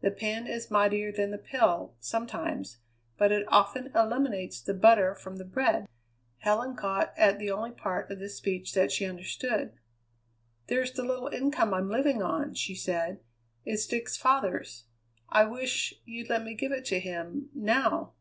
[0.00, 2.78] The pen is mightier than the pill, sometimes,
[3.16, 5.86] but it often eliminates the butter from the bread."
[6.38, 9.74] Helen caught at the only part of this speech that she understood.
[10.66, 13.20] "There's the little income I'm living on," she said;
[13.64, 14.86] "it's Dick's father's.
[15.28, 18.14] I wish you'd let me give it to him now.